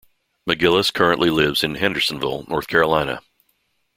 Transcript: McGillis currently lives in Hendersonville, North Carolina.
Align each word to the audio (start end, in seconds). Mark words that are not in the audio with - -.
McGillis 0.49 0.91
currently 0.91 1.29
lives 1.29 1.63
in 1.63 1.75
Hendersonville, 1.75 2.43
North 2.47 2.65
Carolina. 2.67 3.19